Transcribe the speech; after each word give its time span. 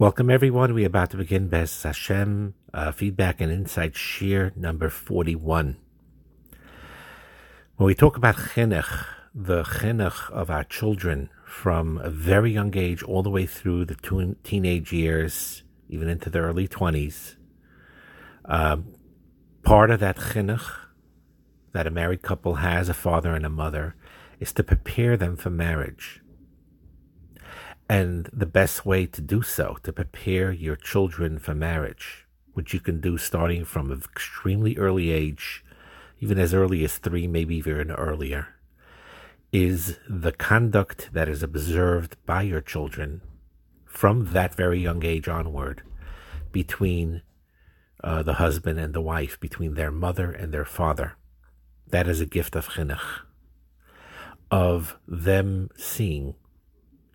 Welcome, 0.00 0.30
everyone. 0.30 0.72
We're 0.72 0.86
about 0.86 1.10
to 1.10 1.18
begin 1.18 1.50
B'ezras 1.50 1.82
Hashem 1.82 2.54
uh, 2.72 2.90
Feedback 2.90 3.38
and 3.38 3.52
Insight 3.52 3.92
Shiur 3.92 4.56
number 4.56 4.88
41. 4.88 5.76
When 7.76 7.86
we 7.86 7.94
talk 7.94 8.16
about 8.16 8.36
chinuch, 8.36 9.04
the 9.34 9.62
chinuch 9.62 10.30
of 10.30 10.48
our 10.48 10.64
children 10.64 11.28
from 11.44 11.98
a 11.98 12.08
very 12.08 12.50
young 12.50 12.74
age 12.78 13.02
all 13.02 13.22
the 13.22 13.28
way 13.28 13.44
through 13.44 13.84
the 13.84 14.34
teenage 14.42 14.90
years, 14.90 15.64
even 15.90 16.08
into 16.08 16.30
the 16.30 16.38
early 16.38 16.66
20s, 16.66 17.36
um, 18.46 18.94
part 19.64 19.90
of 19.90 20.00
that 20.00 20.16
chinuch 20.16 20.66
that 21.72 21.86
a 21.86 21.90
married 21.90 22.22
couple 22.22 22.54
has, 22.54 22.88
a 22.88 22.94
father 22.94 23.34
and 23.34 23.44
a 23.44 23.50
mother, 23.50 23.96
is 24.38 24.50
to 24.54 24.62
prepare 24.62 25.18
them 25.18 25.36
for 25.36 25.50
marriage. 25.50 26.22
And 27.90 28.30
the 28.32 28.46
best 28.46 28.86
way 28.86 29.06
to 29.06 29.20
do 29.20 29.42
so, 29.42 29.76
to 29.82 29.92
prepare 29.92 30.52
your 30.52 30.76
children 30.76 31.40
for 31.40 31.56
marriage, 31.56 32.24
which 32.52 32.72
you 32.72 32.78
can 32.78 33.00
do 33.00 33.18
starting 33.18 33.64
from 33.64 33.90
an 33.90 34.00
extremely 34.00 34.76
early 34.76 35.10
age, 35.10 35.64
even 36.20 36.38
as 36.38 36.54
early 36.54 36.84
as 36.84 36.98
three, 36.98 37.26
maybe 37.26 37.56
even 37.56 37.90
earlier, 37.90 38.54
is 39.52 39.98
the 40.08 40.30
conduct 40.30 41.10
that 41.14 41.28
is 41.28 41.42
observed 41.42 42.14
by 42.26 42.42
your 42.42 42.60
children 42.60 43.22
from 43.84 44.34
that 44.34 44.54
very 44.54 44.78
young 44.78 45.04
age 45.04 45.26
onward 45.26 45.82
between 46.52 47.22
uh, 48.04 48.22
the 48.22 48.34
husband 48.34 48.78
and 48.78 48.94
the 48.94 49.00
wife, 49.00 49.40
between 49.40 49.74
their 49.74 49.90
mother 49.90 50.30
and 50.30 50.54
their 50.54 50.64
father. 50.64 51.16
That 51.88 52.06
is 52.06 52.20
a 52.20 52.26
gift 52.26 52.54
of 52.54 52.68
chinuch, 52.68 53.22
of 54.48 54.96
them 55.08 55.70
seeing 55.76 56.36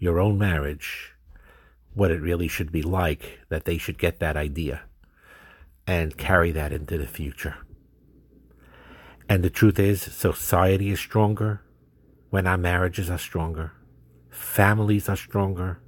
your 0.05 0.19
own 0.19 0.37
marriage, 0.37 1.15
what 1.95 2.11
it 2.11 2.21
really 2.21 2.47
should 2.47 2.71
be 2.71 2.83
like, 2.83 3.39
that 3.49 3.65
they 3.65 3.77
should 3.77 3.97
get 3.97 4.19
that 4.19 4.37
idea 4.37 4.83
and 5.87 6.15
carry 6.15 6.51
that 6.51 6.71
into 6.71 6.95
the 6.95 7.07
future. 7.07 7.55
And 9.27 9.43
the 9.43 9.49
truth 9.49 9.79
is, 9.79 10.03
society 10.03 10.91
is 10.91 10.99
stronger 10.99 11.61
when 12.29 12.45
our 12.45 12.57
marriages 12.57 13.09
are 13.09 13.17
stronger, 13.17 13.71
families 14.29 15.09
are 15.09 15.15
stronger 15.15 15.79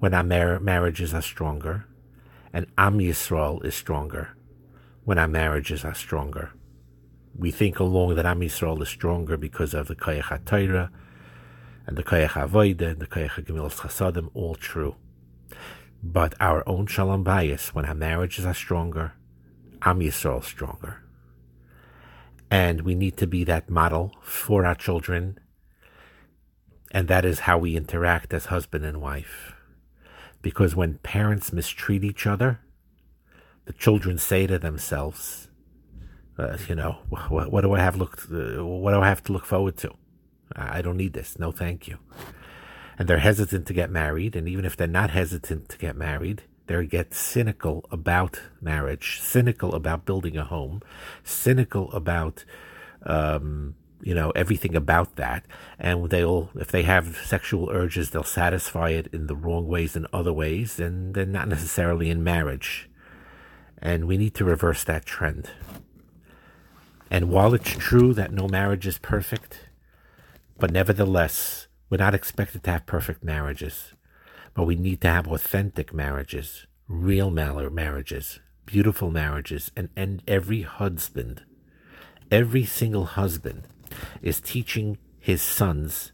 when 0.00 0.12
our 0.12 0.24
mar- 0.24 0.58
marriages 0.58 1.14
are 1.14 1.22
stronger, 1.22 1.86
and 2.52 2.66
Am 2.76 2.98
Yisrael 2.98 3.64
is 3.64 3.76
stronger 3.76 4.36
when 5.04 5.18
our 5.18 5.28
marriages 5.28 5.84
are 5.84 5.94
stronger. 5.94 6.50
We 7.38 7.52
think 7.52 7.78
along 7.78 8.16
that 8.16 8.26
Am 8.26 8.40
Yisrael 8.40 8.82
is 8.82 8.88
stronger 8.88 9.36
because 9.36 9.72
of 9.72 9.86
the 9.86 9.94
Koyach 9.94 10.24
HaTorah, 10.24 10.90
and 11.86 11.96
the 11.96 12.02
Koyach 12.02 12.30
Avoida 12.30 12.92
and 12.92 13.00
the 13.00 13.06
Koyach 13.06 13.44
Gemilas 13.44 13.76
Chasadim, 13.76 14.30
all 14.34 14.54
true. 14.54 14.96
But 16.02 16.34
our 16.40 16.66
own 16.68 16.86
Shalom 16.86 17.24
Bayis, 17.24 17.68
when 17.68 17.84
our 17.84 17.94
marriages 17.94 18.44
are 18.44 18.54
stronger, 18.54 19.14
Am 19.82 20.00
Yisrael 20.00 20.42
stronger. 20.42 21.02
And 22.50 22.82
we 22.82 22.94
need 22.94 23.16
to 23.18 23.26
be 23.26 23.44
that 23.44 23.68
model 23.68 24.14
for 24.22 24.64
our 24.64 24.74
children. 24.74 25.38
And 26.90 27.08
that 27.08 27.24
is 27.24 27.40
how 27.40 27.58
we 27.58 27.76
interact 27.76 28.32
as 28.32 28.46
husband 28.46 28.84
and 28.84 29.00
wife. 29.00 29.54
Because 30.40 30.76
when 30.76 30.98
parents 30.98 31.52
mistreat 31.52 32.04
each 32.04 32.26
other, 32.26 32.60
the 33.64 33.72
children 33.72 34.18
say 34.18 34.46
to 34.46 34.58
themselves, 34.58 35.48
uh, 36.38 36.56
you 36.68 36.74
know, 36.74 36.98
what, 37.08 37.50
what, 37.50 37.60
do 37.62 37.72
I 37.72 37.80
have 37.80 37.96
looked, 37.96 38.26
uh, 38.30 38.64
what 38.64 38.92
do 38.92 39.00
I 39.00 39.08
have 39.08 39.22
to 39.24 39.32
look 39.32 39.46
forward 39.46 39.76
to? 39.78 39.94
I 40.54 40.82
don't 40.82 40.96
need 40.96 41.12
this. 41.12 41.38
No, 41.38 41.50
thank 41.50 41.88
you. 41.88 41.98
And 42.98 43.08
they're 43.08 43.18
hesitant 43.18 43.66
to 43.66 43.72
get 43.72 43.90
married. 43.90 44.36
And 44.36 44.48
even 44.48 44.64
if 44.64 44.76
they're 44.76 44.86
not 44.86 45.10
hesitant 45.10 45.68
to 45.70 45.78
get 45.78 45.96
married, 45.96 46.42
they 46.66 46.86
get 46.86 47.12
cynical 47.12 47.84
about 47.90 48.40
marriage, 48.60 49.20
cynical 49.20 49.74
about 49.74 50.04
building 50.04 50.36
a 50.36 50.44
home, 50.44 50.80
cynical 51.22 51.92
about, 51.92 52.44
um, 53.02 53.74
you 54.00 54.14
know, 54.14 54.30
everything 54.30 54.74
about 54.74 55.16
that. 55.16 55.44
And 55.78 56.08
they'll, 56.08 56.50
if 56.54 56.70
they 56.70 56.82
have 56.82 57.16
sexual 57.24 57.68
urges, 57.70 58.10
they'll 58.10 58.22
satisfy 58.22 58.90
it 58.90 59.08
in 59.12 59.26
the 59.26 59.36
wrong 59.36 59.66
ways 59.66 59.94
and 59.94 60.06
other 60.12 60.32
ways, 60.32 60.80
and 60.80 61.14
they're 61.14 61.26
not 61.26 61.48
necessarily 61.48 62.08
in 62.08 62.24
marriage. 62.24 62.88
And 63.78 64.06
we 64.06 64.16
need 64.16 64.34
to 64.36 64.44
reverse 64.44 64.84
that 64.84 65.04
trend. 65.04 65.50
And 67.10 67.28
while 67.28 67.52
it's 67.52 67.70
true 67.70 68.14
that 68.14 68.32
no 68.32 68.48
marriage 68.48 68.86
is 68.86 68.98
perfect, 68.98 69.63
but 70.58 70.70
nevertheless, 70.70 71.66
we're 71.90 71.98
not 71.98 72.14
expected 72.14 72.62
to 72.64 72.70
have 72.70 72.86
perfect 72.86 73.22
marriages, 73.22 73.92
but 74.54 74.64
we 74.64 74.76
need 74.76 75.00
to 75.02 75.08
have 75.08 75.26
authentic 75.26 75.92
marriages, 75.92 76.66
real 76.88 77.30
marriages, 77.30 78.40
beautiful 78.66 79.10
marriages, 79.10 79.70
and, 79.76 79.88
and 79.96 80.22
every 80.26 80.62
husband, 80.62 81.42
every 82.30 82.64
single 82.64 83.04
husband 83.04 83.62
is 84.22 84.40
teaching 84.40 84.98
his 85.18 85.42
sons 85.42 86.12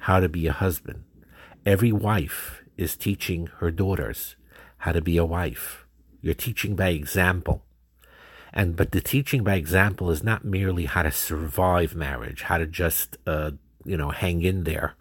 how 0.00 0.20
to 0.20 0.28
be 0.28 0.46
a 0.46 0.52
husband. 0.52 1.04
Every 1.66 1.92
wife 1.92 2.62
is 2.76 2.96
teaching 2.96 3.48
her 3.58 3.70
daughters 3.70 4.36
how 4.78 4.92
to 4.92 5.02
be 5.02 5.16
a 5.16 5.24
wife. 5.24 5.86
You're 6.22 6.34
teaching 6.34 6.74
by 6.74 6.88
example. 6.88 7.64
And 8.52 8.76
but 8.76 8.92
the 8.92 9.00
teaching 9.00 9.44
by 9.44 9.54
example 9.54 10.10
is 10.10 10.24
not 10.24 10.44
merely 10.44 10.86
how 10.86 11.02
to 11.02 11.10
survive 11.10 11.94
marriage, 11.94 12.42
how 12.42 12.58
to 12.58 12.66
just 12.66 13.16
uh, 13.26 13.52
you 13.84 13.96
know, 13.96 14.10
hang 14.10 14.42
in 14.42 14.64
there 14.64 14.94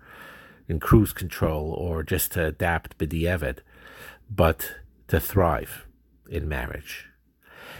in 0.68 0.80
cruise 0.80 1.14
control 1.14 1.72
or 1.72 2.04
just 2.04 2.32
to 2.34 2.46
adapt 2.46 2.98
b'diavad, 2.98 3.58
but 4.30 4.76
to 5.08 5.20
thrive 5.20 5.88
in 6.30 6.48
marriage. 6.48 7.08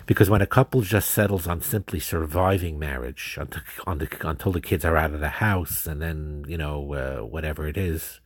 Because 0.06 0.30
when 0.30 0.42
a 0.42 0.48
couple 0.48 0.82
just 0.82 1.12
settles 1.12 1.46
on 1.46 1.62
simply 1.62 2.00
surviving 2.00 2.80
marriage 2.80 3.38
until, 3.40 3.62
the, 3.86 4.28
until 4.28 4.52
the 4.52 4.62
kids 4.62 4.84
are 4.84 4.98
out 4.98 5.14
of 5.14 5.20
the 5.20 5.30
house 5.30 5.86
and 5.86 6.02
then, 6.02 6.46
you 6.48 6.58
know, 6.58 6.94
uh, 6.94 7.26
whatever 7.26 7.68
it 7.68 7.78
is, 7.78 8.20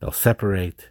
they'll 0.00 0.10
separate. 0.10 0.90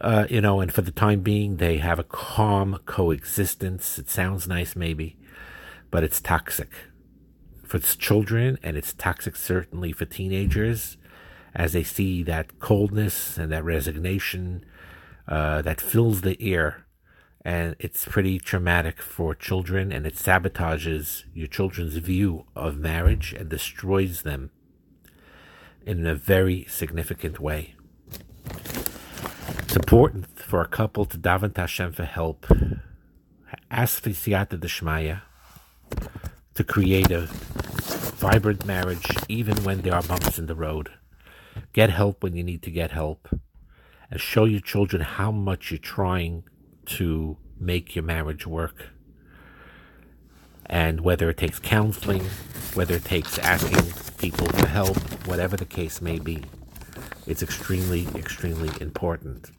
Uh, 0.00 0.26
you 0.30 0.40
know, 0.40 0.60
and 0.60 0.72
for 0.72 0.82
the 0.82 0.90
time 0.90 1.20
being, 1.20 1.56
they 1.56 1.78
have 1.78 1.98
a 1.98 2.04
calm 2.04 2.78
coexistence. 2.86 3.98
It 3.98 4.08
sounds 4.08 4.48
nice, 4.48 4.74
maybe, 4.74 5.18
but 5.90 6.02
it's 6.02 6.20
toxic 6.20 6.70
for 7.66 7.78
children, 7.78 8.58
and 8.62 8.76
it's 8.76 8.92
toxic 8.92 9.36
certainly 9.36 9.92
for 9.92 10.04
teenagers 10.04 10.96
as 11.54 11.72
they 11.72 11.82
see 11.82 12.22
that 12.22 12.58
coldness 12.58 13.38
and 13.38 13.50
that 13.50 13.64
resignation 13.64 14.64
uh, 15.26 15.62
that 15.62 15.80
fills 15.80 16.20
the 16.20 16.40
air. 16.40 16.86
And 17.44 17.76
it's 17.78 18.04
pretty 18.04 18.38
traumatic 18.38 19.00
for 19.00 19.34
children, 19.34 19.92
and 19.92 20.06
it 20.06 20.14
sabotages 20.16 21.24
your 21.32 21.46
children's 21.46 21.96
view 21.96 22.46
of 22.56 22.76
marriage 22.76 23.32
and 23.32 23.48
destroys 23.48 24.22
them 24.22 24.50
in 25.86 26.06
a 26.06 26.14
very 26.14 26.66
significant 26.68 27.38
way. 27.38 27.74
It's 29.60 29.76
important 29.76 30.26
for 30.38 30.60
a 30.60 30.68
couple 30.68 31.04
to 31.06 31.16
daven 31.16 31.56
Hashem 31.56 31.92
for 31.92 32.04
help. 32.04 32.46
Ask 33.70 34.02
for 34.02 34.10
siyata 34.10 34.58
deshmaya 34.58 35.22
to 36.56 36.64
create 36.64 37.10
a 37.10 37.28
vibrant 38.16 38.64
marriage 38.64 39.06
even 39.28 39.62
when 39.62 39.82
there 39.82 39.94
are 39.94 40.02
bumps 40.02 40.38
in 40.38 40.46
the 40.46 40.54
road. 40.54 40.90
Get 41.72 41.90
help 41.90 42.22
when 42.22 42.34
you 42.34 42.42
need 42.42 42.62
to 42.62 42.70
get 42.70 42.90
help. 42.90 43.28
And 44.10 44.20
show 44.20 44.44
your 44.44 44.60
children 44.60 45.02
how 45.02 45.30
much 45.30 45.70
you're 45.70 45.78
trying 45.78 46.44
to 46.86 47.36
make 47.58 47.94
your 47.94 48.04
marriage 48.04 48.46
work. 48.46 48.90
And 50.64 51.00
whether 51.00 51.28
it 51.28 51.36
takes 51.36 51.58
counseling, 51.58 52.24
whether 52.74 52.94
it 52.94 53.04
takes 53.04 53.38
asking 53.38 53.92
people 54.18 54.46
for 54.48 54.66
help, 54.66 54.96
whatever 55.26 55.56
the 55.56 55.64
case 55.64 56.00
may 56.00 56.18
be, 56.18 56.42
it's 57.26 57.42
extremely, 57.42 58.06
extremely 58.14 58.70
important. 58.80 59.50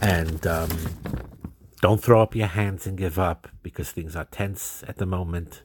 And 0.00 0.46
um, 0.46 0.70
don't 1.80 2.02
throw 2.02 2.20
up 2.20 2.36
your 2.36 2.46
hands 2.46 2.86
and 2.86 2.98
give 2.98 3.18
up 3.18 3.48
because 3.62 3.90
things 3.90 4.14
are 4.14 4.26
tense 4.26 4.84
at 4.86 4.96
the 4.96 5.06
moment. 5.06 5.62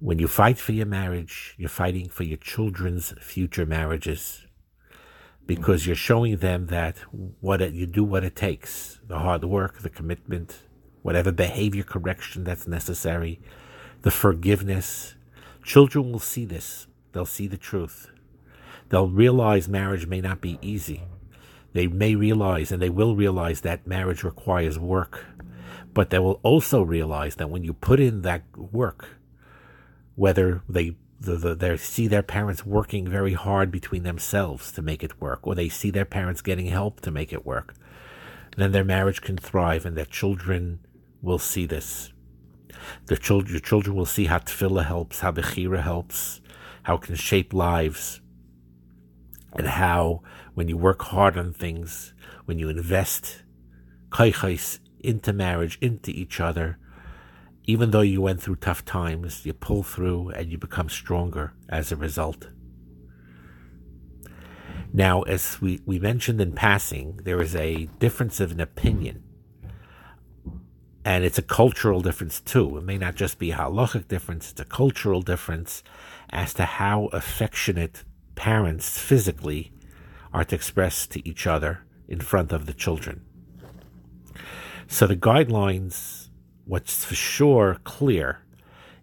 When 0.00 0.18
you 0.18 0.26
fight 0.26 0.58
for 0.58 0.72
your 0.72 0.86
marriage, 0.86 1.54
you're 1.58 1.68
fighting 1.68 2.08
for 2.08 2.24
your 2.24 2.38
children's 2.38 3.14
future 3.20 3.66
marriages 3.66 4.46
because 5.46 5.86
you're 5.86 5.96
showing 5.96 6.38
them 6.38 6.66
that 6.66 6.96
what 7.40 7.62
it, 7.62 7.72
you 7.72 7.86
do 7.86 8.02
what 8.04 8.24
it 8.24 8.36
takes 8.36 9.00
the 9.06 9.20
hard 9.20 9.44
work, 9.44 9.78
the 9.78 9.88
commitment, 9.88 10.62
whatever 11.02 11.32
behavior 11.32 11.84
correction 11.84 12.44
that's 12.44 12.66
necessary, 12.66 13.40
the 14.02 14.10
forgiveness. 14.10 15.14
Children 15.62 16.10
will 16.10 16.18
see 16.18 16.44
this, 16.44 16.86
they'll 17.12 17.26
see 17.26 17.46
the 17.46 17.56
truth. 17.56 18.10
They'll 18.88 19.08
realize 19.08 19.68
marriage 19.68 20.06
may 20.06 20.20
not 20.20 20.40
be 20.40 20.58
easy 20.62 21.02
they 21.72 21.86
may 21.86 22.14
realize 22.14 22.72
and 22.72 22.80
they 22.80 22.90
will 22.90 23.14
realize 23.16 23.60
that 23.60 23.86
marriage 23.86 24.22
requires 24.22 24.78
work, 24.78 25.26
but 25.92 26.10
they 26.10 26.18
will 26.18 26.40
also 26.42 26.82
realize 26.82 27.36
that 27.36 27.50
when 27.50 27.64
you 27.64 27.72
put 27.72 28.00
in 28.00 28.22
that 28.22 28.42
work, 28.56 29.08
whether 30.14 30.62
they 30.68 30.96
the, 31.20 31.36
the, 31.36 31.54
they 31.54 31.76
see 31.76 32.06
their 32.06 32.22
parents 32.22 32.64
working 32.64 33.08
very 33.08 33.32
hard 33.32 33.70
between 33.70 34.04
themselves 34.04 34.70
to 34.72 34.82
make 34.82 35.02
it 35.02 35.20
work, 35.20 35.46
or 35.46 35.54
they 35.54 35.68
see 35.68 35.90
their 35.90 36.04
parents 36.04 36.42
getting 36.42 36.66
help 36.66 37.00
to 37.00 37.10
make 37.10 37.32
it 37.32 37.44
work. 37.44 37.74
Then 38.56 38.72
their 38.72 38.84
marriage 38.84 39.20
can 39.20 39.36
thrive, 39.36 39.84
and 39.84 39.96
their 39.96 40.04
children 40.04 40.80
will 41.20 41.38
see 41.38 41.66
this. 41.66 42.12
The 43.06 43.16
children, 43.16 43.52
your 43.52 43.60
children 43.60 43.96
will 43.96 44.06
see 44.06 44.26
how 44.26 44.38
tefillah 44.38 44.86
helps, 44.86 45.20
how 45.20 45.32
bechira 45.32 45.82
helps, 45.82 46.40
how 46.84 46.96
it 46.96 47.02
can 47.02 47.16
shape 47.16 47.52
lives, 47.52 48.20
and 49.54 49.66
how 49.66 50.22
when 50.54 50.68
you 50.68 50.76
work 50.76 51.02
hard 51.02 51.36
on 51.36 51.52
things, 51.52 52.14
when 52.44 52.58
you 52.58 52.68
invest 52.68 53.42
into 55.00 55.32
marriage, 55.32 55.78
into 55.80 56.10
each 56.10 56.40
other, 56.40 56.78
even 57.64 57.90
though 57.90 58.00
you 58.00 58.22
went 58.22 58.42
through 58.42 58.56
tough 58.56 58.84
times, 58.84 59.44
you 59.44 59.52
pull 59.52 59.82
through 59.82 60.30
and 60.30 60.50
you 60.50 60.56
become 60.56 60.88
stronger 60.88 61.52
as 61.68 61.92
a 61.92 61.96
result. 61.96 62.48
Now, 64.92 65.22
as 65.22 65.60
we, 65.60 65.80
we 65.84 65.98
mentioned 65.98 66.40
in 66.40 66.52
passing, 66.52 67.20
there 67.24 67.42
is 67.42 67.54
a 67.54 67.90
difference 67.98 68.40
of 68.40 68.52
an 68.52 68.60
opinion. 68.60 69.22
And 71.04 71.24
it's 71.24 71.38
a 71.38 71.42
cultural 71.42 72.00
difference 72.00 72.40
too. 72.40 72.78
It 72.78 72.84
may 72.84 72.98
not 72.98 73.14
just 73.14 73.38
be 73.38 73.50
a 73.50 73.56
halachic 73.56 74.08
difference, 74.08 74.50
it's 74.50 74.60
a 74.60 74.64
cultural 74.64 75.20
difference 75.20 75.82
as 76.30 76.54
to 76.54 76.64
how 76.64 77.06
affectionate 77.12 78.04
parents 78.38 78.98
physically 78.98 79.72
are 80.32 80.44
to 80.44 80.54
express 80.54 81.06
to 81.08 81.28
each 81.28 81.46
other 81.46 81.84
in 82.08 82.20
front 82.20 82.52
of 82.52 82.66
the 82.66 82.72
children. 82.72 83.24
So 84.86 85.06
the 85.06 85.16
guidelines 85.16 86.28
What's 86.68 87.02
for 87.02 87.14
sure 87.14 87.78
clear 87.84 88.40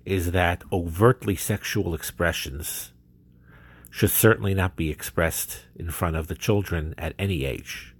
is 0.05 0.33
that 0.33 0.61
overtly 0.71 1.35
sexual 1.35 1.95
expressions 1.95 2.93
should 3.89 4.11
certainly 4.11 4.53
not 4.53 4.75
be 4.75 4.91
expressed 4.91 5.65
in 5.75 5.89
front 5.89 6.15
of 6.15 6.27
the 6.27 6.35
children 6.35 6.93
at 6.95 7.15
any 7.17 7.43
age. 7.43 7.95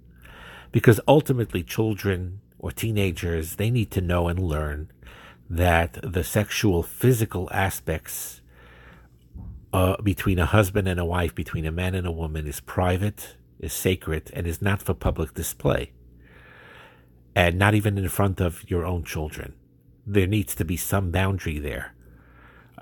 Because 0.70 1.00
ultimately, 1.08 1.64
children 1.64 2.42
or 2.60 2.70
teenagers, 2.70 3.56
they 3.56 3.72
need 3.72 3.90
to 3.90 4.00
know 4.00 4.28
and 4.28 4.38
learn 4.38 4.92
that 5.50 5.98
the 6.00 6.22
sexual 6.22 6.84
physical 6.84 7.48
aspects 7.50 8.40
uh, 9.76 10.00
between 10.02 10.38
a 10.38 10.46
husband 10.46 10.88
and 10.88 10.98
a 10.98 11.04
wife, 11.04 11.34
between 11.34 11.66
a 11.66 11.70
man 11.70 11.94
and 11.94 12.06
a 12.06 12.12
woman, 12.22 12.46
is 12.46 12.60
private, 12.60 13.36
is 13.60 13.74
sacred, 13.74 14.30
and 14.32 14.46
is 14.46 14.62
not 14.62 14.80
for 14.80 14.94
public 14.94 15.34
display 15.34 15.92
and 17.34 17.58
not 17.58 17.74
even 17.74 17.98
in 17.98 18.08
front 18.08 18.40
of 18.40 18.68
your 18.70 18.86
own 18.86 19.04
children. 19.04 19.52
There 20.06 20.26
needs 20.26 20.54
to 20.54 20.64
be 20.64 20.78
some 20.78 21.10
boundary 21.10 21.58
there 21.58 21.94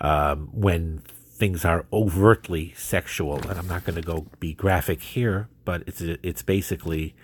um, 0.00 0.49
when 0.52 1.02
things 1.41 1.64
are 1.64 1.85
overtly 1.93 2.73
sexual. 2.76 3.38
And 3.49 3.58
I'm 3.58 3.67
not 3.67 3.85
going 3.85 3.97
to 3.97 4.06
go 4.12 4.26
be 4.38 4.55
graphic 4.55 5.02
here, 5.02 5.49
but 5.64 5.82
it's 5.88 6.00
it's 6.00 6.43
basically 6.43 7.17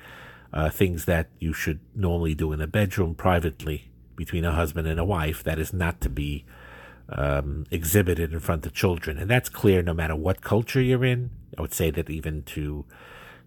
uh, 0.52 0.70
things 0.70 1.04
that 1.04 1.28
you 1.38 1.52
should 1.52 1.78
normally 1.94 2.34
do 2.34 2.50
in 2.50 2.60
a 2.60 2.66
bedroom 2.66 3.14
privately 3.14 3.92
between 4.16 4.44
a 4.44 4.52
husband 4.52 4.88
and 4.88 4.98
a 4.98 5.04
wife. 5.04 5.44
That 5.44 5.60
is 5.60 5.72
not 5.72 6.00
to 6.00 6.08
be 6.08 6.44
um, 7.10 7.66
exhibited 7.70 8.32
in 8.32 8.40
front 8.40 8.66
of 8.66 8.72
children, 8.72 9.18
and 9.18 9.30
that's 9.30 9.48
clear 9.48 9.82
no 9.82 9.94
matter 9.94 10.16
what 10.16 10.40
culture 10.40 10.80
you're 10.80 11.04
in. 11.04 11.30
I 11.56 11.62
would 11.62 11.74
say 11.74 11.90
that 11.90 12.08
even 12.08 12.42
to 12.44 12.84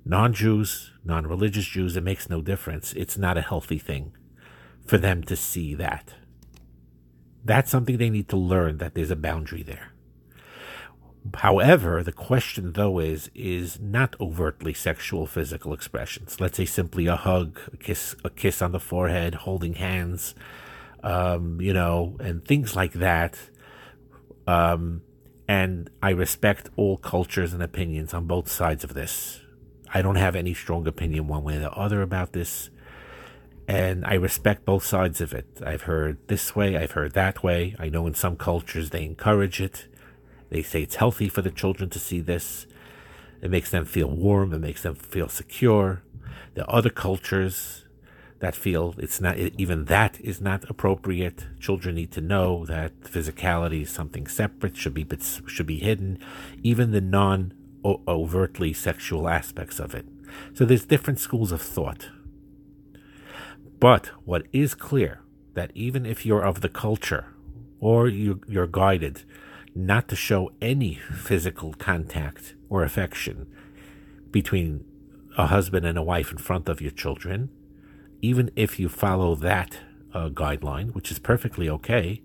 non 0.06 0.33
Jews, 0.33 0.92
non 1.04 1.27
religious 1.27 1.65
Jews, 1.65 1.95
it 1.95 2.04
makes 2.04 2.30
no 2.30 2.42
difference. 2.42 2.94
It's 2.94 3.18
not 3.18 3.38
a 3.38 3.42
healthy 3.42 3.80
thing 3.80 4.13
for 4.86 4.98
them 4.98 5.24
to 5.24 5.36
see 5.36 5.74
that. 5.75 6.13
That's 7.45 7.71
something 7.71 7.98
they 7.98 8.10
need 8.10 8.30
to 8.30 8.38
learn 8.38 8.77
that 8.77 8.95
there's 8.95 9.12
a 9.12 9.15
boundary 9.15 9.63
there. 9.63 9.94
However, 11.36 12.04
the 12.04 12.12
question 12.12 12.74
though 12.74 13.00
is 13.00 13.31
is 13.33 13.80
not 13.80 14.16
overtly 14.19 14.74
sexual 14.74 15.25
physical 15.25 15.74
expressions. 15.74 16.42
Let's 16.42 16.57
say 16.57 16.66
simply 16.66 17.07
a 17.07 17.16
hug, 17.16 17.59
a 17.71 17.77
kiss, 17.77 18.16
a 18.24 18.30
kiss 18.30 18.62
on 18.62 18.74
the 18.74 18.80
forehead, 18.80 19.36
holding 19.36 19.75
hands, 19.75 20.36
um, 21.01 21.62
you 21.62 21.74
know, 21.74 22.18
and 22.19 22.44
things 22.44 22.75
like 22.75 22.94
that. 22.94 23.38
Um, 24.48 25.01
and 25.48 25.90
I 26.01 26.12
respect 26.12 26.69
all 26.75 26.98
cultures 26.98 27.54
and 27.54 27.62
opinions 27.62 28.13
on 28.13 28.28
both 28.28 28.50
sides 28.50 28.84
of 28.84 28.94
this. 28.94 29.42
I 29.94 30.01
don't 30.01 30.16
have 30.16 30.36
any 30.36 30.54
strong 30.54 30.88
opinion 30.88 31.28
one 31.28 31.44
way 31.44 31.57
or 31.57 31.60
the 31.60 31.72
other 31.72 32.01
about 32.01 32.34
this. 32.34 32.69
And 33.68 34.06
I 34.06 34.16
respect 34.16 34.66
both 34.66 34.84
sides 34.84 35.22
of 35.22 35.34
it. 35.34 35.45
I've 35.66 35.84
heard 35.84 36.18
this 36.28 36.56
way, 36.56 36.75
I've 36.75 36.92
heard 36.92 37.13
that 37.13 37.44
way. 37.44 37.75
I 37.80 37.90
know 37.90 38.07
in 38.07 38.13
some 38.13 38.36
cultures 38.36 38.90
they 38.90 39.06
encourage 39.06 39.62
it. 39.62 39.88
They 40.50 40.63
say 40.63 40.84
it's 40.84 40.95
healthy 40.95 41.30
for 41.30 41.42
the 41.42 41.51
children 41.51 41.90
to 41.92 42.00
see 42.00 42.19
this. 42.19 42.68
It 43.42 43.50
makes 43.51 43.69
them 43.69 43.86
feel 43.86 44.10
warm, 44.10 44.54
it 44.54 44.60
makes 44.60 44.84
them 44.84 44.95
feel 44.95 45.30
secure. 45.30 46.04
Are 46.57 46.66
other 46.68 46.90
cultures 46.90 47.82
that 48.44 48.56
feel 48.57 48.94
it's 48.98 49.22
not 49.22 49.38
even 49.38 49.86
that 49.86 50.19
is 50.19 50.42
not 50.42 50.69
appropriate. 50.69 51.45
Children 51.62 51.95
need 51.95 52.12
to 52.12 52.19
know 52.19 52.66
that 52.66 53.00
physicality 53.00 53.84
is 53.84 53.90
something 53.90 54.28
separate, 54.28 54.75
should 54.75 54.94
be 54.94 55.07
should 55.48 55.66
be 55.66 55.80
hidden. 55.80 56.19
Even 56.62 56.92
the 56.92 57.00
non 57.00 57.54
overtly 57.86 58.74
sexual 58.74 59.30
aspects 59.30 59.80
of 59.80 59.95
it. 59.95 60.06
So 60.54 60.66
there's 60.66 60.86
different 60.86 61.22
schools 61.22 61.54
of 61.54 61.62
thought. 61.62 62.10
But 63.80 64.07
what 64.25 64.44
is 64.51 64.75
clear 64.75 65.22
that 65.54 65.72
even 65.74 66.06
if 66.06 66.25
you're 66.25 66.44
of 66.44 66.60
the 66.60 66.68
culture 66.68 67.28
or 67.80 68.10
you, 68.10 68.42
you're 68.45 68.68
guided 68.68 69.24
not 69.74 70.10
to 70.10 70.18
show 70.18 70.51
any 70.62 70.95
physical 70.95 71.74
contact 71.75 72.56
or 72.69 72.84
affection 72.84 73.48
between 74.31 74.84
a 75.38 75.48
husband 75.48 75.86
and 75.86 75.98
a 75.98 76.04
wife 76.04 76.30
in 76.30 76.38
front 76.38 76.68
of 76.68 76.81
your 76.81 76.92
children, 76.92 77.50
even 78.24 78.50
if 78.56 78.80
you 78.80 78.88
follow 78.88 79.36
that 79.36 79.80
uh, 80.14 80.30
guideline, 80.30 80.94
which 80.96 81.12
is 81.12 81.20
perfectly 81.20 81.70
okay, 81.70 82.22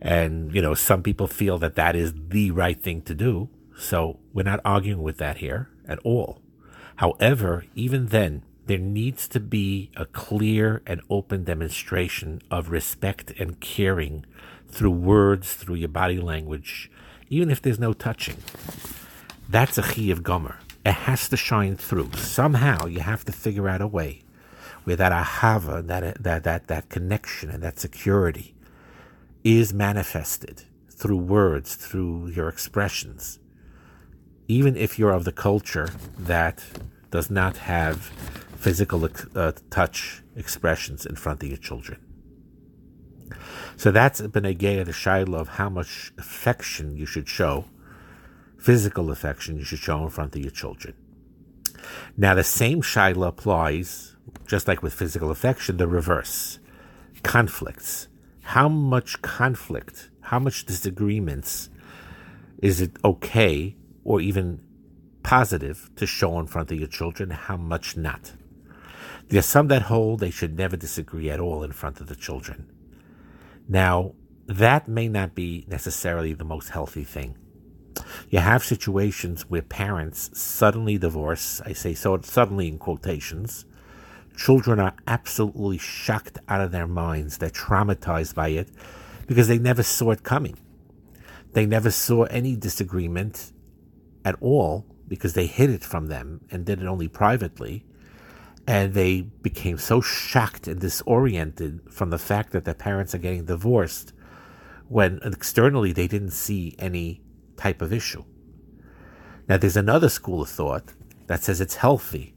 and 0.00 0.54
you 0.54 0.62
know 0.62 0.74
some 0.74 1.02
people 1.02 1.28
feel 1.28 1.58
that 1.58 1.76
that 1.76 1.94
is 1.94 2.14
the 2.28 2.50
right 2.50 2.80
thing 2.82 3.02
to 3.02 3.14
do, 3.14 3.50
so 3.76 4.18
we're 4.32 4.42
not 4.42 4.60
arguing 4.64 5.02
with 5.02 5.18
that 5.18 5.36
here 5.36 5.68
at 5.86 5.98
all. 5.98 6.40
However, 6.96 7.66
even 7.74 8.06
then, 8.06 8.42
there 8.64 8.78
needs 8.78 9.28
to 9.28 9.40
be 9.40 9.90
a 9.96 10.06
clear 10.06 10.80
and 10.86 11.02
open 11.10 11.44
demonstration 11.44 12.40
of 12.50 12.70
respect 12.70 13.32
and 13.38 13.60
caring 13.60 14.24
through 14.68 14.92
words, 14.92 15.52
through 15.52 15.74
your 15.74 15.88
body 15.88 16.18
language, 16.18 16.90
even 17.28 17.50
if 17.50 17.60
there's 17.60 17.78
no 17.78 17.92
touching. 17.92 18.36
That's 19.46 19.76
a 19.76 19.82
chi 19.82 20.04
of 20.04 20.22
gomer. 20.22 20.60
It 20.86 20.92
has 20.92 21.28
to 21.28 21.36
shine 21.36 21.76
through. 21.76 22.12
Somehow 22.14 22.86
you 22.86 23.00
have 23.00 23.26
to 23.26 23.32
figure 23.32 23.68
out 23.68 23.82
a 23.82 23.86
way 23.86 24.23
where 24.84 24.96
that 24.96 25.12
ahava, 25.12 25.86
that, 25.86 26.22
that, 26.22 26.44
that, 26.44 26.66
that 26.68 26.88
connection 26.88 27.50
and 27.50 27.62
that 27.62 27.78
security 27.78 28.54
is 29.42 29.74
manifested 29.74 30.64
through 30.90 31.18
words, 31.18 31.74
through 31.74 32.28
your 32.28 32.48
expressions 32.48 33.38
even 34.48 34.76
if 34.76 34.98
you're 34.98 35.12
of 35.12 35.24
the 35.24 35.32
culture 35.32 35.88
that 36.18 36.64
does 37.10 37.30
not 37.30 37.56
have 37.58 37.96
physical 38.58 39.08
uh, 39.34 39.52
touch 39.70 40.22
expressions 40.36 41.06
in 41.06 41.16
front 41.16 41.42
of 41.42 41.48
your 41.48 41.58
children. 41.58 42.00
So 43.76 43.90
that's 43.90 44.20
a 44.20 44.28
Benegea, 44.28 44.84
the 44.84 44.92
shaila 44.92 45.34
of 45.34 45.48
how 45.48 45.68
much 45.68 46.12
affection 46.18 46.96
you 46.96 47.06
should 47.06 47.28
show, 47.28 47.66
physical 48.58 49.10
affection 49.10 49.58
you 49.58 49.64
should 49.64 49.78
show 49.78 50.04
in 50.04 50.10
front 50.10 50.36
of 50.36 50.42
your 50.42 50.50
children. 50.50 50.94
Now, 52.16 52.34
the 52.34 52.44
same 52.44 52.82
shaila 52.82 53.28
applies, 53.28 54.13
just 54.46 54.68
like 54.68 54.82
with 54.82 54.94
physical 54.94 55.30
affection, 55.30 55.76
the 55.76 55.88
reverse 55.88 56.58
conflicts. 57.22 58.08
How 58.42 58.68
much 58.68 59.22
conflict, 59.22 60.10
how 60.20 60.38
much 60.38 60.66
disagreements 60.66 61.70
is 62.58 62.80
it 62.80 62.92
okay 63.04 63.76
or 64.04 64.20
even 64.20 64.60
positive 65.22 65.90
to 65.96 66.06
show 66.06 66.38
in 66.38 66.46
front 66.46 66.70
of 66.70 66.78
your 66.78 66.88
children, 66.88 67.30
how 67.30 67.56
much 67.56 67.96
not. 67.96 68.32
There 69.28 69.38
are 69.38 69.42
some 69.42 69.68
that 69.68 69.82
hold 69.82 70.20
they 70.20 70.30
should 70.30 70.56
never 70.56 70.76
disagree 70.76 71.30
at 71.30 71.40
all 71.40 71.64
in 71.64 71.72
front 71.72 72.00
of 72.00 72.06
the 72.06 72.14
children. 72.14 72.70
Now, 73.66 74.14
that 74.46 74.86
may 74.86 75.08
not 75.08 75.34
be 75.34 75.64
necessarily 75.66 76.34
the 76.34 76.44
most 76.44 76.68
healthy 76.68 77.04
thing. 77.04 77.36
You 78.28 78.40
have 78.40 78.62
situations 78.62 79.48
where 79.48 79.62
parents 79.62 80.30
suddenly 80.38 80.98
divorce, 80.98 81.62
I 81.64 81.72
say 81.72 81.94
so 81.94 82.20
suddenly 82.22 82.68
in 82.68 82.78
quotations. 82.78 83.64
Children 84.36 84.80
are 84.80 84.94
absolutely 85.06 85.78
shocked 85.78 86.38
out 86.48 86.60
of 86.60 86.72
their 86.72 86.86
minds. 86.86 87.38
They're 87.38 87.50
traumatized 87.50 88.34
by 88.34 88.48
it 88.48 88.68
because 89.26 89.48
they 89.48 89.58
never 89.58 89.82
saw 89.82 90.10
it 90.10 90.22
coming. 90.22 90.56
They 91.52 91.66
never 91.66 91.90
saw 91.90 92.24
any 92.24 92.56
disagreement 92.56 93.52
at 94.24 94.36
all 94.40 94.86
because 95.06 95.34
they 95.34 95.46
hid 95.46 95.70
it 95.70 95.84
from 95.84 96.08
them 96.08 96.40
and 96.50 96.64
did 96.64 96.82
it 96.82 96.86
only 96.86 97.08
privately. 97.08 97.84
And 98.66 98.94
they 98.94 99.20
became 99.20 99.78
so 99.78 100.00
shocked 100.00 100.66
and 100.66 100.80
disoriented 100.80 101.80
from 101.92 102.10
the 102.10 102.18
fact 102.18 102.52
that 102.52 102.64
their 102.64 102.74
parents 102.74 103.14
are 103.14 103.18
getting 103.18 103.44
divorced 103.44 104.12
when 104.88 105.20
externally 105.22 105.92
they 105.92 106.08
didn't 106.08 106.30
see 106.30 106.74
any 106.78 107.22
type 107.56 107.82
of 107.82 107.92
issue. 107.92 108.24
Now, 109.48 109.58
there's 109.58 109.76
another 109.76 110.08
school 110.08 110.42
of 110.42 110.48
thought 110.48 110.94
that 111.26 111.42
says 111.42 111.60
it's 111.60 111.76
healthy 111.76 112.34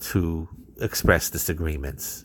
to 0.00 0.48
express 0.80 1.30
disagreements. 1.30 2.24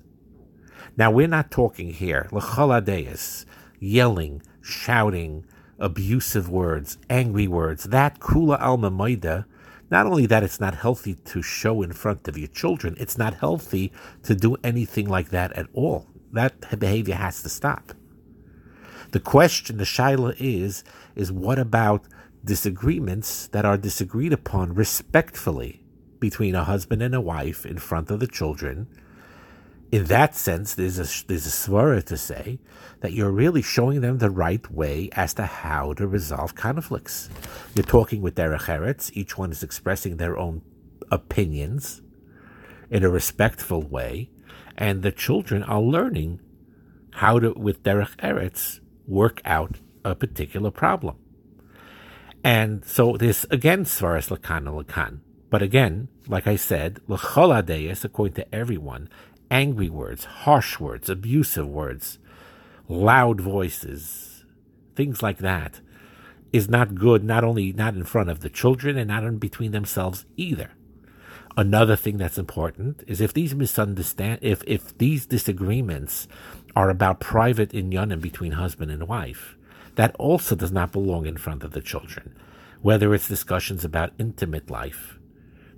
Now, 0.95 1.11
we're 1.11 1.27
not 1.27 1.51
talking 1.51 1.91
here, 1.91 2.27
l'chol 2.31 2.69
hadeos, 2.69 3.45
yelling, 3.79 4.41
shouting, 4.61 5.45
abusive 5.79 6.49
words, 6.49 6.97
angry 7.09 7.47
words. 7.47 7.85
That 7.85 8.19
kula 8.19 8.61
alma 8.61 8.91
maida, 8.91 9.47
not 9.89 10.05
only 10.05 10.25
that 10.27 10.43
it's 10.43 10.59
not 10.59 10.75
healthy 10.75 11.15
to 11.25 11.41
show 11.41 11.81
in 11.81 11.93
front 11.93 12.27
of 12.27 12.37
your 12.37 12.47
children, 12.47 12.95
it's 12.99 13.17
not 13.17 13.35
healthy 13.35 13.91
to 14.23 14.35
do 14.35 14.55
anything 14.63 15.07
like 15.09 15.29
that 15.29 15.51
at 15.53 15.67
all. 15.73 16.07
That 16.31 16.79
behavior 16.79 17.15
has 17.15 17.43
to 17.43 17.49
stop. 17.49 17.93
The 19.11 19.19
question, 19.19 19.77
the 19.77 19.83
shaila 19.83 20.35
is, 20.39 20.83
is 21.15 21.31
what 21.31 21.59
about 21.59 22.05
disagreements 22.43 23.47
that 23.47 23.65
are 23.65 23.77
disagreed 23.77 24.33
upon 24.33 24.73
respectfully 24.73 25.82
between 26.23 26.55
a 26.55 26.63
husband 26.63 27.01
and 27.03 27.13
a 27.13 27.19
wife 27.19 27.65
in 27.65 27.77
front 27.77 28.09
of 28.09 28.21
the 28.21 28.27
children. 28.39 28.87
In 29.91 30.05
that 30.05 30.37
sense, 30.37 30.73
there's 30.73 30.97
a 30.97 31.07
there's 31.27 31.45
a 31.45 31.57
svara 31.63 32.01
to 32.05 32.15
say 32.15 32.59
that 33.01 33.11
you're 33.11 33.37
really 33.43 33.61
showing 33.61 33.99
them 33.99 34.19
the 34.19 34.29
right 34.29 34.65
way 34.71 35.09
as 35.23 35.33
to 35.33 35.43
how 35.43 35.91
to 35.99 36.07
resolve 36.07 36.55
conflicts. 36.55 37.29
You're 37.75 37.91
talking 37.97 38.21
with 38.21 38.35
derech 38.35 38.67
eretz. 38.77 39.11
Each 39.13 39.37
one 39.37 39.51
is 39.51 39.63
expressing 39.63 40.15
their 40.15 40.37
own 40.37 40.61
opinions 41.11 42.01
in 42.89 43.03
a 43.03 43.09
respectful 43.09 43.81
way, 43.97 44.29
and 44.77 45.03
the 45.03 45.11
children 45.11 45.61
are 45.61 45.81
learning 45.97 46.39
how 47.21 47.33
to, 47.39 47.51
with 47.51 47.83
derech 47.83 48.15
eretz, 48.29 48.79
work 49.05 49.41
out 49.43 49.73
a 50.05 50.15
particular 50.15 50.71
problem. 50.71 51.17
And 52.45 52.85
so 52.85 53.17
this 53.17 53.45
again 53.51 53.83
svaras 53.83 54.29
lakan 54.31 54.65
lakan. 54.79 55.22
But 55.53 55.61
again, 55.61 56.07
like 56.27 56.47
I 56.47 56.55
said, 56.55 56.99
l'chol 57.07 58.03
according 58.03 58.33
to 58.33 58.55
everyone, 58.55 59.07
angry 59.51 59.87
words, 59.87 60.25
harsh 60.25 60.79
words, 60.79 61.11
abusive 61.11 61.67
words, 61.67 62.17
loud 62.89 63.39
voices, 63.39 64.45
things 64.95 65.21
like 65.21 65.37
that, 65.37 65.79
is 66.51 66.67
not 66.67 66.95
good. 66.95 67.23
Not 67.23 67.43
only 67.43 67.71
not 67.71 67.93
in 67.93 68.03
front 68.03 68.31
of 68.31 68.39
the 68.39 68.49
children 68.49 68.97
and 68.97 69.09
not 69.09 69.23
in 69.23 69.37
between 69.37 69.73
themselves 69.73 70.25
either. 70.37 70.71
Another 71.55 71.95
thing 71.95 72.17
that's 72.17 72.39
important 72.39 73.03
is 73.05 73.21
if 73.21 73.31
these 73.31 73.53
misunderstand, 73.53 74.39
if 74.41 74.63
if 74.65 74.97
these 74.97 75.27
disagreements 75.27 76.27
are 76.75 76.89
about 76.89 77.19
private 77.19 77.73
inyanim 77.73 78.21
between 78.21 78.53
husband 78.53 78.89
and 78.89 79.07
wife, 79.07 79.55
that 79.97 80.15
also 80.15 80.55
does 80.55 80.71
not 80.71 80.91
belong 80.91 81.27
in 81.27 81.37
front 81.37 81.63
of 81.63 81.73
the 81.73 81.81
children. 81.81 82.35
Whether 82.81 83.13
it's 83.13 83.27
discussions 83.27 83.85
about 83.85 84.13
intimate 84.17 84.71
life, 84.71 85.19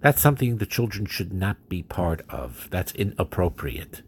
that's 0.02 0.22
something 0.22 0.58
the 0.58 0.66
children 0.66 1.06
should 1.06 1.34
not 1.34 1.70
be 1.70 1.84
part 1.84 2.22
of. 2.30 2.68
That's 2.72 2.94
inappropriate. 2.94 4.02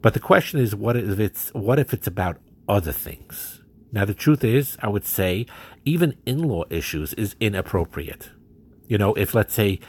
But 0.00 0.14
the 0.14 0.20
question 0.20 0.58
is, 0.58 0.74
what 0.74 0.96
if 0.96 1.20
it's 1.20 1.50
what 1.50 1.78
if 1.78 1.92
it's 1.92 2.06
about 2.06 2.38
other 2.68 2.92
things? 2.92 3.60
Now, 3.92 4.04
the 4.06 4.14
truth 4.14 4.42
is, 4.42 4.78
I 4.80 4.88
would 4.88 5.04
say, 5.04 5.46
even 5.84 6.16
in-law 6.24 6.64
issues 6.70 7.12
is 7.14 7.36
inappropriate. 7.40 8.30
You 8.88 8.96
know, 8.98 9.12
if 9.14 9.34
let's 9.34 9.52
say 9.54 9.80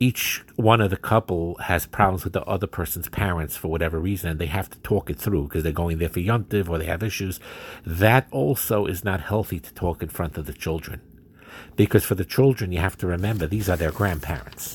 each 0.00 0.44
one 0.56 0.80
of 0.80 0.90
the 0.90 0.96
couple 0.96 1.56
has 1.58 1.86
problems 1.86 2.24
with 2.24 2.32
the 2.32 2.42
other 2.42 2.66
person's 2.66 3.08
parents 3.08 3.56
for 3.56 3.68
whatever 3.68 4.00
reason, 4.00 4.30
and 4.30 4.40
they 4.40 4.46
have 4.46 4.68
to 4.70 4.78
talk 4.80 5.08
it 5.08 5.18
through 5.18 5.44
because 5.44 5.62
they're 5.62 5.72
going 5.72 5.98
there 5.98 6.08
for 6.08 6.20
yontiv 6.20 6.68
or 6.68 6.78
they 6.78 6.86
have 6.86 7.02
issues. 7.02 7.38
That 7.86 8.26
also 8.32 8.86
is 8.86 9.04
not 9.04 9.20
healthy 9.20 9.60
to 9.60 9.72
talk 9.72 10.02
in 10.02 10.08
front 10.08 10.36
of 10.36 10.46
the 10.46 10.52
children, 10.52 11.00
because 11.76 12.04
for 12.04 12.14
the 12.14 12.24
children, 12.24 12.72
you 12.72 12.78
have 12.78 12.96
to 12.98 13.06
remember 13.06 13.46
these 13.46 13.68
are 13.68 13.76
their 13.76 13.92
grandparents. 13.92 14.74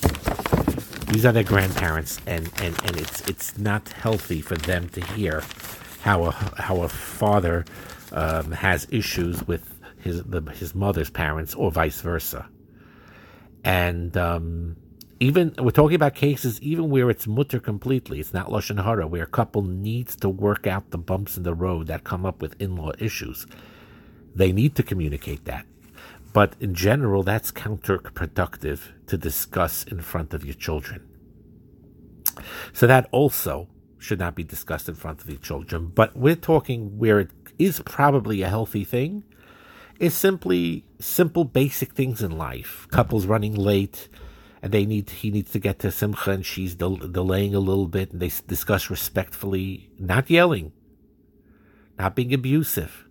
These 1.07 1.25
are 1.25 1.31
their 1.31 1.43
grandparents, 1.43 2.19
and, 2.27 2.51
and, 2.61 2.77
and 2.83 2.97
it's 2.97 3.27
it's 3.27 3.57
not 3.57 3.89
healthy 3.89 4.41
for 4.41 4.55
them 4.55 4.89
to 4.89 5.03
hear 5.03 5.43
how 6.01 6.25
a 6.25 6.31
how 6.31 6.83
a 6.83 6.89
father 6.89 7.65
um, 8.11 8.51
has 8.51 8.87
issues 8.91 9.45
with 9.47 9.75
his 9.99 10.23
the, 10.23 10.41
his 10.51 10.75
mother's 10.75 11.09
parents 11.09 11.55
or 11.55 11.71
vice 11.71 12.01
versa, 12.01 12.47
and 13.63 14.15
um, 14.17 14.75
even 15.19 15.53
we're 15.57 15.71
talking 15.71 15.95
about 15.95 16.15
cases 16.15 16.61
even 16.61 16.89
where 16.89 17.09
it's 17.09 17.27
mutter 17.27 17.59
completely. 17.59 18.19
It's 18.19 18.33
not 18.33 18.47
lashon 18.47 18.83
hara, 18.83 19.07
where 19.07 19.23
a 19.23 19.27
couple 19.27 19.63
needs 19.63 20.15
to 20.17 20.29
work 20.29 20.67
out 20.67 20.91
the 20.91 20.97
bumps 20.97 21.37
in 21.37 21.43
the 21.43 21.53
road 21.53 21.87
that 21.87 22.03
come 22.03 22.25
up 22.25 22.41
with 22.41 22.55
in-law 22.61 22.91
issues. 22.99 23.45
They 24.35 24.51
need 24.51 24.75
to 24.75 24.83
communicate 24.83 25.45
that, 25.45 25.65
but 26.33 26.55
in 26.59 26.73
general, 26.73 27.23
that's 27.23 27.51
counterproductive 27.51 28.79
to 29.07 29.17
discuss 29.17 29.83
in 29.83 30.01
front 30.01 30.33
of 30.33 30.45
your 30.45 30.53
children. 30.53 31.07
So 32.73 32.87
that 32.87 33.09
also 33.11 33.67
should 33.97 34.19
not 34.19 34.35
be 34.35 34.43
discussed 34.43 34.87
in 34.87 34.95
front 34.95 35.21
of 35.21 35.29
your 35.29 35.39
children. 35.39 35.87
But 35.87 36.15
we're 36.15 36.35
talking 36.35 36.97
where 36.97 37.19
it 37.19 37.31
is 37.57 37.81
probably 37.81 38.41
a 38.41 38.49
healthy 38.49 38.83
thing. 38.85 39.23
Is 39.99 40.13
simply 40.13 40.85
simple, 41.01 41.43
basic 41.43 41.91
things 41.91 42.21
in 42.21 42.31
life. 42.31 42.87
Couples 42.89 43.25
running 43.25 43.53
late 43.53 44.07
and 44.61 44.71
they 44.71 44.85
need 44.85 45.09
he 45.09 45.31
needs 45.31 45.51
to 45.51 45.59
get 45.59 45.79
to 45.79 45.91
Simcha, 45.91 46.31
and 46.31 46.45
she's 46.45 46.75
del- 46.75 46.97
delaying 46.97 47.55
a 47.55 47.59
little 47.59 47.87
bit, 47.87 48.11
and 48.11 48.21
they 48.21 48.31
discuss 48.47 48.89
respectfully, 48.89 49.89
not 49.97 50.29
yelling, 50.29 50.73
not 51.97 52.15
being 52.15 52.33
abusive, 52.33 53.05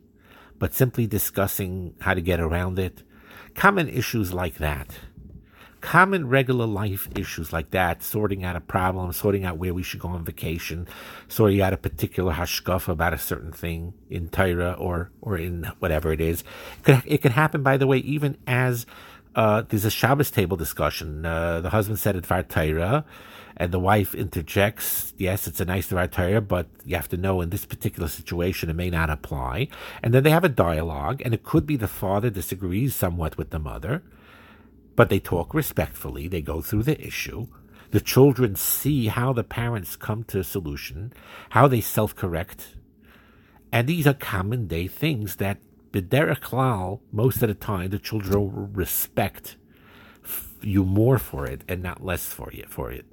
but 0.59 0.75
simply 0.75 1.07
discussing 1.07 1.95
how 2.01 2.15
to 2.15 2.21
get 2.21 2.41
around 2.41 2.79
it. 2.79 3.03
Common 3.59 3.89
issues 3.89 4.33
like 4.33 4.59
that. 4.59 5.01
Common 5.81 6.29
regular 6.29 6.65
life 6.65 7.09
issues 7.17 7.53
like 7.53 7.73
that, 7.73 8.05
sorting 8.05 8.45
out 8.45 8.55
a 8.55 8.61
problem, 8.61 9.11
sorting 9.13 9.45
out 9.45 9.59
where 9.59 9.75
we 9.75 9.83
should 9.83 9.99
go 9.99 10.11
on 10.11 10.25
vacation, 10.25 10.87
sorting 11.27 11.61
out 11.61 11.73
a 11.73 11.77
particular 11.77 12.35
hashkaf 12.35 12.87
about 12.87 13.15
a 13.15 13.19
certain 13.19 13.51
thing 13.51 13.95
in 14.09 14.29
Torah 14.29 14.75
or, 14.79 15.11
or 15.21 15.37
in 15.37 15.65
whatever 15.81 16.13
it 16.13 16.21
is. 16.21 16.43
It 16.43 16.85
could, 16.85 17.03
it 17.05 17.19
could 17.19 17.33
happen, 17.33 17.65
by 17.65 17.77
the 17.77 17.89
way, 17.89 17.99
even 17.99 18.37
as 18.47 18.87
uh, 19.35 19.63
there's 19.69 19.85
a 19.85 19.91
Shabbos 19.91 20.31
table 20.31 20.57
discussion. 20.57 21.25
Uh, 21.25 21.61
the 21.61 21.71
husband 21.71 21.99
said 21.99 22.17
it 22.17 22.25
Dvar 22.25 22.47
Torah, 22.49 23.05
and 23.57 23.73
the 23.73 23.81
wife 23.81 24.15
interjects, 24.15 25.13
yes, 25.17 25.47
it's 25.49 25.61
a 25.61 25.65
nice 25.65 25.89
Dvar 25.89 26.11
Torah, 26.11 26.41
but 26.41 26.69
you 26.85 26.97
have 26.97 27.09
to 27.09 27.17
know 27.17 27.41
in 27.41 27.51
this 27.51 27.67
particular 27.67 28.09
situation 28.09 28.71
it 28.71 28.77
may 28.77 28.91
not 28.91 29.11
apply. 29.11 29.69
And 30.03 30.15
then 30.15 30.23
they 30.23 30.31
have 30.31 30.45
a 30.45 30.49
dialogue, 30.49 31.23
and 31.25 31.35
it 31.35 31.43
could 31.43 31.67
be 31.67 31.77
the 31.77 31.89
father 31.89 32.31
disagrees 32.31 32.95
somewhat 32.95 33.37
with 33.37 33.51
the 33.51 33.59
mother, 33.59 34.03
but 34.97 35.09
they 35.09 35.21
talk 35.21 35.55
respectfully, 35.55 36.29
they 36.29 36.43
go 36.43 36.61
through 36.61 36.85
the 36.85 37.01
issue. 37.05 37.49
The 37.91 38.01
children 38.01 38.55
see 38.55 39.07
how 39.07 39.33
the 39.33 39.45
parents 39.45 39.97
come 39.97 40.25
to 40.25 40.41
a 40.41 40.45
solution, 40.45 41.13
how 41.51 41.69
they 41.69 41.81
self 41.81 42.15
correct. 42.15 42.77
And 43.73 43.89
these 43.89 44.07
are 44.07 44.15
common 44.15 44.67
day 44.67 44.89
things 44.89 45.37
that 45.37 45.59
b'derech 45.93 46.41
klal, 46.41 47.01
most 47.13 47.43
of 47.43 47.49
the 47.49 47.55
time, 47.55 47.91
the 47.91 47.99
children 47.99 48.41
will 48.41 48.51
respect 48.51 49.57
you 50.61 50.85
more 50.85 51.19
for 51.19 51.47
it 51.47 51.63
and 51.69 51.83
not 51.83 52.05
less 52.05 52.27
for 52.27 52.51
you 52.53 52.65
for 52.69 52.91
it. 52.91 53.07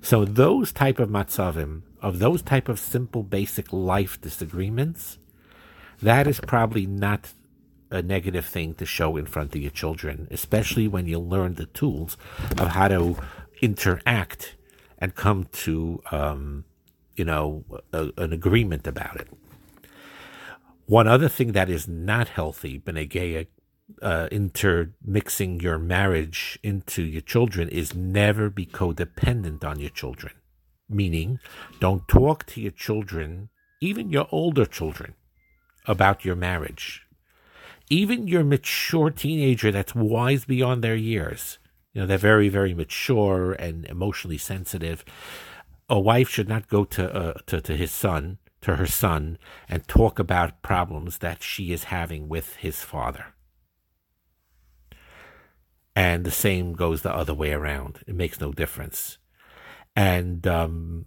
So 0.00 0.24
those 0.24 0.72
type 0.72 0.98
of 0.98 1.08
matzavim, 1.08 1.82
of 2.00 2.18
those 2.18 2.42
type 2.42 2.68
of 2.68 2.78
simple, 2.78 3.22
basic 3.22 3.72
life 3.72 4.20
disagreements, 4.20 5.18
that 6.00 6.26
is 6.26 6.40
probably 6.40 6.86
not 6.86 7.32
a 7.90 8.02
negative 8.02 8.44
thing 8.44 8.74
to 8.74 8.84
show 8.84 9.16
in 9.16 9.26
front 9.26 9.54
of 9.54 9.60
your 9.60 9.70
children, 9.70 10.28
especially 10.30 10.86
when 10.86 11.06
you 11.06 11.18
learn 11.18 11.54
the 11.54 11.66
tools 11.66 12.16
of 12.58 12.68
how 12.68 12.88
to 12.88 13.16
interact 13.60 14.56
and 14.98 15.14
come 15.14 15.44
to, 15.52 16.02
um, 16.10 16.64
you 17.16 17.24
know, 17.24 17.64
a, 17.92 18.10
an 18.18 18.32
agreement 18.32 18.86
about 18.86 19.16
it. 19.20 19.28
One 20.88 21.06
other 21.06 21.28
thing 21.28 21.52
that 21.52 21.68
is 21.68 21.86
not 21.86 22.28
healthy, 22.28 22.78
Benegeya, 22.78 23.46
uh, 24.00 24.28
intermixing 24.32 25.60
your 25.60 25.78
marriage 25.78 26.58
into 26.62 27.02
your 27.02 27.20
children 27.20 27.68
is 27.68 27.94
never 27.94 28.48
be 28.48 28.64
codependent 28.64 29.64
on 29.64 29.80
your 29.80 29.90
children. 29.90 30.32
Meaning, 30.88 31.40
don't 31.78 32.08
talk 32.08 32.46
to 32.46 32.62
your 32.62 32.70
children, 32.70 33.50
even 33.82 34.08
your 34.08 34.28
older 34.32 34.64
children, 34.64 35.12
about 35.84 36.24
your 36.24 36.36
marriage. 36.36 37.02
Even 37.90 38.26
your 38.26 38.42
mature 38.42 39.10
teenager 39.10 39.70
that's 39.70 39.94
wise 39.94 40.46
beyond 40.46 40.82
their 40.82 40.96
years, 40.96 41.58
you 41.92 42.00
know, 42.00 42.06
they're 42.06 42.16
very, 42.16 42.48
very 42.48 42.72
mature 42.72 43.52
and 43.52 43.84
emotionally 43.84 44.38
sensitive. 44.38 45.04
A 45.90 46.00
wife 46.00 46.30
should 46.30 46.48
not 46.48 46.68
go 46.68 46.86
to, 46.86 47.14
uh, 47.14 47.34
to, 47.44 47.60
to 47.60 47.76
his 47.76 47.92
son 47.92 48.38
to 48.68 48.76
her 48.76 48.86
son 48.86 49.38
and 49.68 49.88
talk 49.88 50.18
about 50.18 50.62
problems 50.62 51.18
that 51.18 51.42
she 51.42 51.72
is 51.72 51.84
having 51.84 52.28
with 52.28 52.56
his 52.56 52.82
father. 52.82 53.34
And 55.96 56.24
the 56.24 56.30
same 56.30 56.74
goes 56.74 57.02
the 57.02 57.14
other 57.14 57.34
way 57.34 57.52
around. 57.52 58.00
It 58.06 58.14
makes 58.14 58.40
no 58.40 58.52
difference. 58.52 59.18
And 59.96 60.46
um, 60.46 61.06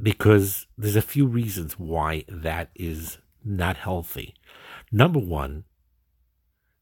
because 0.00 0.66
there's 0.78 0.96
a 0.96 1.02
few 1.02 1.26
reasons 1.26 1.78
why 1.78 2.24
that 2.28 2.70
is 2.76 3.18
not 3.44 3.76
healthy. 3.76 4.34
Number 4.92 5.18
one, 5.18 5.64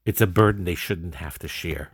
it's 0.05 0.21
a 0.21 0.27
burden 0.27 0.63
they 0.63 0.75
shouldn't 0.75 1.15
have 1.15 1.39
to 1.39 1.47
share. 1.47 1.91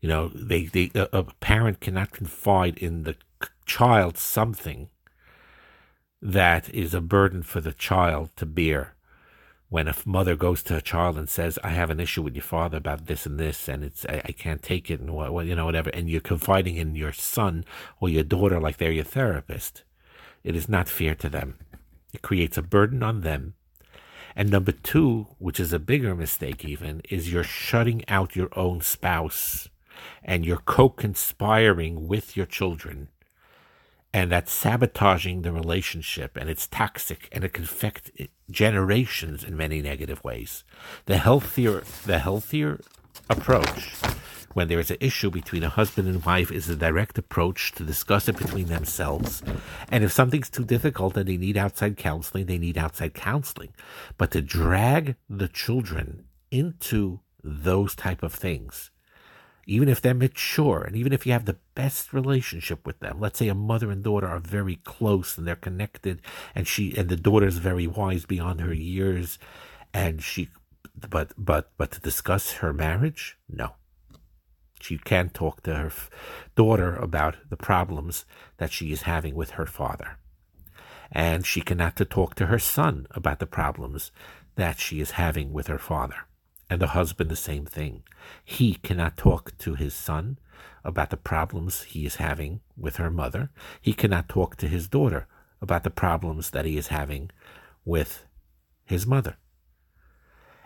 You 0.00 0.08
know, 0.08 0.28
they, 0.28 0.66
they 0.66 0.90
a, 0.94 1.08
a 1.12 1.24
parent 1.40 1.80
cannot 1.80 2.12
confide 2.12 2.78
in 2.78 3.02
the 3.02 3.16
child 3.66 4.16
something 4.16 4.90
that 6.24 6.72
is 6.72 6.94
a 6.94 7.02
burden 7.02 7.42
for 7.42 7.60
the 7.60 7.74
child 7.74 8.30
to 8.36 8.46
bear. 8.46 8.94
When 9.68 9.88
a 9.88 9.94
mother 10.06 10.36
goes 10.36 10.62
to 10.64 10.76
a 10.76 10.80
child 10.80 11.18
and 11.18 11.28
says, 11.28 11.58
"I 11.62 11.68
have 11.68 11.90
an 11.90 12.00
issue 12.00 12.22
with 12.22 12.34
your 12.34 12.42
father 12.42 12.78
about 12.78 13.06
this 13.06 13.26
and 13.26 13.38
this, 13.38 13.68
and 13.68 13.84
it's 13.84 14.06
I, 14.06 14.22
I 14.24 14.32
can't 14.32 14.62
take 14.62 14.90
it," 14.90 15.00
and 15.00 15.10
what 15.10 15.44
you 15.44 15.54
know, 15.54 15.66
whatever, 15.66 15.90
and 15.90 16.08
you're 16.08 16.22
confiding 16.22 16.76
in 16.76 16.96
your 16.96 17.12
son 17.12 17.64
or 18.00 18.08
your 18.08 18.24
daughter 18.24 18.58
like 18.58 18.78
they're 18.78 18.90
your 18.90 19.04
therapist, 19.04 19.84
it 20.42 20.56
is 20.56 20.66
not 20.66 20.88
fair 20.88 21.14
to 21.16 21.28
them. 21.28 21.58
It 22.14 22.22
creates 22.22 22.56
a 22.56 22.62
burden 22.62 23.02
on 23.02 23.20
them. 23.20 23.54
And 24.34 24.50
number 24.50 24.72
two, 24.72 25.26
which 25.38 25.60
is 25.60 25.72
a 25.74 25.78
bigger 25.78 26.14
mistake 26.14 26.64
even, 26.64 27.02
is 27.10 27.32
you're 27.32 27.44
shutting 27.44 28.02
out 28.08 28.34
your 28.34 28.48
own 28.58 28.80
spouse 28.80 29.68
and 30.22 30.44
you're 30.46 30.56
co 30.56 30.88
conspiring 30.88 32.08
with 32.08 32.36
your 32.36 32.46
children 32.46 33.08
and 34.14 34.30
that's 34.30 34.52
sabotaging 34.52 35.42
the 35.42 35.50
relationship 35.50 36.36
and 36.36 36.48
it's 36.48 36.68
toxic 36.68 37.28
and 37.32 37.42
it 37.42 37.52
can 37.52 37.64
affect 37.64 38.12
generations 38.48 39.42
in 39.42 39.56
many 39.56 39.82
negative 39.82 40.22
ways. 40.22 40.62
The 41.06 41.18
healthier 41.18 41.82
the 42.06 42.20
healthier 42.20 42.80
approach 43.28 43.96
when 44.52 44.68
there 44.68 44.78
is 44.78 44.92
an 44.92 44.98
issue 45.00 45.30
between 45.30 45.64
a 45.64 45.68
husband 45.68 46.06
and 46.06 46.24
wife 46.24 46.52
is 46.52 46.68
a 46.68 46.76
direct 46.76 47.18
approach 47.18 47.72
to 47.72 47.82
discuss 47.82 48.28
it 48.28 48.38
between 48.38 48.66
themselves. 48.66 49.42
And 49.90 50.04
if 50.04 50.12
something's 50.12 50.48
too 50.48 50.64
difficult 50.64 51.16
and 51.16 51.28
they 51.28 51.36
need 51.36 51.56
outside 51.56 51.96
counseling 51.96 52.46
they 52.46 52.58
need 52.58 52.78
outside 52.78 53.14
counseling. 53.14 53.74
But 54.16 54.30
to 54.30 54.40
drag 54.40 55.16
the 55.28 55.48
children 55.48 56.26
into 56.52 57.18
those 57.42 57.96
type 57.96 58.22
of 58.22 58.32
things 58.32 58.92
even 59.66 59.88
if 59.88 60.00
they're 60.00 60.14
mature 60.14 60.82
and 60.82 60.96
even 60.96 61.12
if 61.12 61.26
you 61.26 61.32
have 61.32 61.44
the 61.44 61.56
best 61.74 62.12
relationship 62.12 62.86
with 62.86 62.98
them 63.00 63.18
let's 63.20 63.38
say 63.38 63.48
a 63.48 63.54
mother 63.54 63.90
and 63.90 64.04
daughter 64.04 64.26
are 64.26 64.38
very 64.38 64.76
close 64.76 65.36
and 65.36 65.46
they're 65.46 65.56
connected 65.56 66.20
and 66.54 66.66
she 66.66 66.96
and 66.96 67.08
the 67.08 67.16
daughter 67.16 67.46
is 67.46 67.58
very 67.58 67.86
wise 67.86 68.24
beyond 68.24 68.60
her 68.60 68.74
years 68.74 69.38
and 69.92 70.22
she 70.22 70.48
but 71.08 71.32
but 71.36 71.70
but 71.76 71.90
to 71.92 72.00
discuss 72.00 72.54
her 72.54 72.72
marriage 72.72 73.38
no. 73.48 73.74
She 74.80 74.98
can't 74.98 75.32
talk 75.32 75.62
to 75.62 75.74
her 75.74 75.92
daughter 76.56 76.94
about 76.96 77.36
the 77.48 77.56
problems 77.56 78.26
that 78.58 78.70
she 78.70 78.92
is 78.92 79.02
having 79.02 79.34
with 79.34 79.52
her 79.52 79.64
father. 79.64 80.18
And 81.10 81.46
she 81.46 81.62
cannot 81.62 81.96
to 81.96 82.04
talk 82.04 82.34
to 82.34 82.46
her 82.46 82.58
son 82.58 83.06
about 83.12 83.38
the 83.38 83.46
problems 83.46 84.12
that 84.56 84.78
she 84.78 85.00
is 85.00 85.12
having 85.12 85.54
with 85.54 85.68
her 85.68 85.78
father 85.78 86.26
and 86.70 86.80
the 86.80 86.88
husband 86.88 87.30
the 87.30 87.36
same 87.36 87.66
thing. 87.66 88.02
He 88.44 88.74
cannot 88.74 89.16
talk 89.16 89.56
to 89.58 89.74
his 89.74 89.94
son 89.94 90.38
about 90.84 91.10
the 91.10 91.16
problems 91.16 91.82
he 91.82 92.06
is 92.06 92.16
having 92.16 92.60
with 92.76 92.96
her 92.96 93.10
mother. 93.10 93.50
He 93.80 93.92
cannot 93.92 94.28
talk 94.28 94.56
to 94.56 94.68
his 94.68 94.88
daughter 94.88 95.26
about 95.60 95.84
the 95.84 95.90
problems 95.90 96.50
that 96.50 96.64
he 96.64 96.76
is 96.76 96.88
having 96.88 97.30
with 97.84 98.26
his 98.84 99.06
mother. 99.06 99.36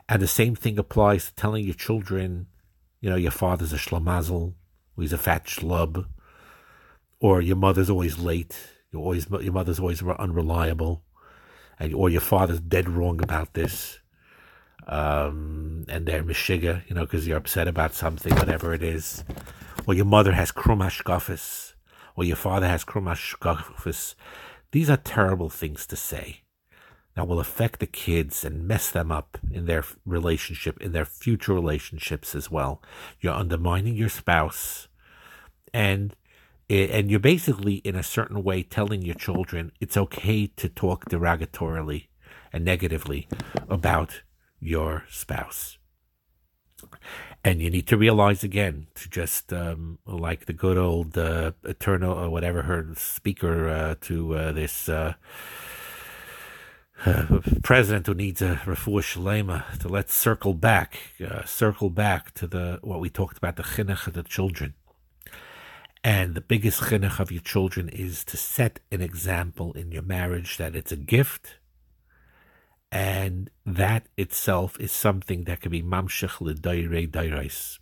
And 0.09 0.23
the 0.23 0.29
same 0.29 0.55
thing 0.55 0.79
applies 0.79 1.27
to 1.27 1.35
telling 1.35 1.65
your 1.65 1.75
children, 1.75 2.47
you 3.01 3.11
know, 3.11 3.17
your 3.17 3.31
father's 3.31 3.73
a 3.73 3.77
schlamazel, 3.77 4.55
or 4.97 5.03
he's 5.03 5.13
a 5.13 5.19
fat 5.19 5.47
schlub, 5.47 6.07
or 7.21 7.41
your 7.41 7.57
mother's 7.57 7.91
always 7.91 8.19
late, 8.19 8.59
you 8.91 9.01
always 9.01 9.29
your 9.29 9.53
mother's 9.53 9.79
always 9.79 10.03
unreliable, 10.03 11.03
and 11.79 11.95
or 11.95 12.09
your 12.09 12.21
father's 12.21 12.61
dead 12.61 12.89
wrong 12.89 13.23
about 13.23 13.55
this 13.55 14.01
um, 14.89 15.85
and 15.89 16.07
they're 16.07 16.23
mishiga, 16.23 16.83
you 16.89 16.95
know, 16.95 17.03
because 17.03 17.27
you're 17.27 17.37
upset 17.37 17.69
about 17.69 17.95
something, 17.95 18.35
whatever 18.37 18.73
it 18.73 18.83
is, 18.83 19.25
or 19.87 19.95
your 19.95 20.07
mother 20.07 20.33
has 20.33 20.51
krumashkafis, 20.51 21.75
or 22.17 22.25
your 22.25 22.37
father 22.37 22.67
has 22.69 22.85
krumashkafis. 22.85 24.15
These 24.73 24.91
are 24.91 24.97
terrible 24.97 25.51
things 25.51 25.87
to 25.87 25.97
say 25.97 26.43
that 27.15 27.27
will 27.27 27.41
affect 27.41 27.81
the 27.81 27.87
kids 27.87 28.45
and 28.45 28.67
mess 28.67 28.91
them 28.91 29.11
up 29.11 29.39
in 29.51 29.67
their 29.67 29.85
relationship, 30.07 30.81
in 30.81 30.93
their 30.93 31.05
future 31.05 31.53
relationships 31.53 32.35
as 32.35 32.51
well. 32.51 32.83
You're 33.21 33.35
undermining 33.35 33.95
your 33.95 34.09
spouse, 34.09 34.89
and 35.75 36.15
and 36.71 37.11
you're 37.11 37.19
basically 37.19 37.77
in 37.77 37.97
a 37.97 38.03
certain 38.03 38.45
way 38.45 38.63
telling 38.63 39.01
your 39.01 39.15
children 39.15 39.73
it's 39.81 39.97
okay 39.97 40.47
to 40.47 40.69
talk 40.69 41.07
derogatorily 41.07 42.09
and 42.53 42.63
negatively 42.63 43.27
about 43.71 44.21
your 44.61 45.05
spouse. 45.09 45.79
And 47.45 47.61
you 47.61 47.71
need 47.71 47.87
to 47.89 47.97
realize 47.97 48.45
again 48.45 48.89
to 48.97 49.09
just 49.09 49.53
um, 49.53 49.99
like 50.07 50.47
the 50.47 50.53
good 50.53 50.77
old 50.77 51.17
uh, 51.17 51.53
eternal 51.65 52.13
or 52.13 52.31
whatever 52.31 52.63
her 52.63 52.89
speaker 52.97 53.69
uh, 53.69 53.95
to 54.03 54.35
uh, 54.35 54.53
this 54.53 54.89
uh, 54.89 55.15
uh, 57.07 57.41
president 57.63 58.07
who 58.07 58.15
needs 58.15 58.43
a 58.43 58.61
refuah 58.65 59.03
shalema 59.03 59.79
to 59.79 59.89
let's 59.89 60.15
circle 60.15 60.55
back, 60.55 60.99
uh, 61.25 61.45
circle 61.45 61.91
back 61.91 62.35
to 62.35 62.47
the 62.47 62.79
what 62.83 63.01
we 63.01 63.09
talked 63.09 63.39
about 63.39 63.57
the 63.57 63.63
chinuch 63.63 64.07
of 64.07 64.15
the 64.15 64.23
children. 64.23 64.75
And 66.03 66.35
the 66.35 66.41
biggest 66.41 66.83
chinuch 66.83 67.21
of 67.21 67.31
your 67.31 67.43
children 67.43 67.89
is 67.89 68.25
to 68.25 68.37
set 68.37 68.81
an 68.91 69.01
example 69.01 69.73
in 69.73 69.91
your 69.93 70.03
marriage 70.03 70.57
that 70.57 70.77
it's 70.77 70.93
a 70.93 70.97
gift 70.97 71.58
and 72.91 73.51
that 73.67 74.09
itself 74.17 74.79
is 74.81 74.93
something 74.93 75.45
that 75.45 75.61
can 75.61 75.71
be 75.71 75.83
mamshech 75.83 76.41
l'dayrei 76.41 77.11
dairais. 77.11 77.79